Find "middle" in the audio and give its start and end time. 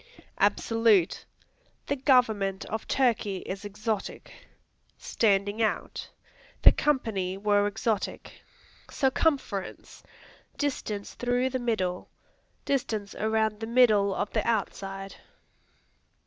11.59-12.09, 13.67-14.15